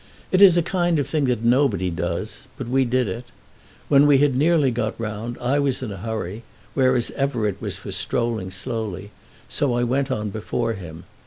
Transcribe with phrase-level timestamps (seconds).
[0.31, 3.25] It is a kind of thing that nobody does; but we did it.
[3.87, 6.41] When we had nearly got round I was in a hurry,
[6.73, 9.09] whereas Everett was for strolling slowly, and
[9.47, 11.03] so I went on before him.